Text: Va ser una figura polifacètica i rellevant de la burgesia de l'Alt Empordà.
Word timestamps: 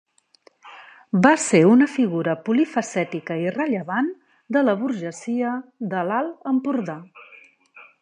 Va 1.25 1.33
ser 1.43 1.61
una 1.71 1.87
figura 1.97 2.33
polifacètica 2.47 3.39
i 3.43 3.53
rellevant 3.59 4.11
de 4.57 4.67
la 4.67 4.77
burgesia 4.83 5.55
de 5.95 6.05
l'Alt 6.11 6.53
Empordà. 6.57 6.99